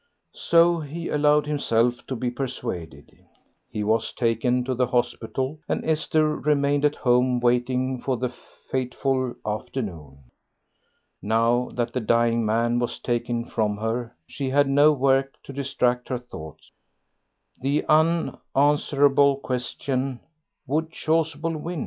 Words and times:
So 0.33 0.79
he 0.79 1.09
allowed 1.09 1.45
himself 1.45 2.07
to 2.07 2.15
be 2.15 2.31
persuaded; 2.31 3.23
he 3.69 3.83
was 3.83 4.11
taken 4.13 4.63
to 4.63 4.73
the 4.73 4.87
hospital, 4.87 5.59
and 5.69 5.85
Esther 5.85 6.35
remained 6.37 6.85
at 6.85 6.95
home 6.95 7.39
waiting 7.39 8.01
for 8.01 8.17
the 8.17 8.33
fateful 8.67 9.35
afternoon. 9.45 10.23
Now 11.21 11.69
that 11.75 11.93
the 11.93 11.99
dying 12.01 12.43
man 12.43 12.79
was 12.79 12.97
taken 12.97 13.45
from 13.45 13.77
her 13.77 14.15
she 14.25 14.49
had 14.49 14.67
no 14.67 14.91
work 14.91 15.35
to 15.43 15.53
distract 15.53 16.09
her 16.09 16.17
thought. 16.17 16.61
The 17.61 17.85
unanswerable 17.87 19.35
question 19.35 20.19
would 20.65 20.89
Chasuble 20.89 21.55
win? 21.57 21.79